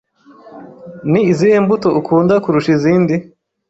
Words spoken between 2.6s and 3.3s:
izindi?